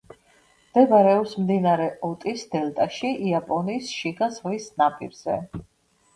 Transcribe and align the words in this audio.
მდებარეობს 0.69 1.35
მდინარე 1.41 1.85
ოტის 2.07 2.47
დელტაში, 2.55 3.13
იაპონიის 3.29 3.93
შიგა 4.01 4.33
ზღვის 4.41 4.69
ნაპირზე. 4.83 5.39